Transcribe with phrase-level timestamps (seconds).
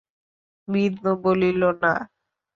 [0.67, 1.93] বিন্দু বলিল, না।